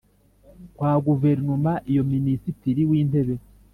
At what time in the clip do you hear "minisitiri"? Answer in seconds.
2.11-2.81